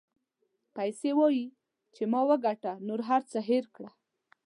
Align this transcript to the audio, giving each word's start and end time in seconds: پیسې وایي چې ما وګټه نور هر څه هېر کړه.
پیسې 0.75 1.11
وایي 1.19 1.47
چې 1.95 2.03
ما 2.11 2.21
وګټه 2.29 2.73
نور 2.87 3.01
هر 3.09 3.21
څه 3.31 3.39
هېر 3.49 3.65
کړه. 3.75 3.91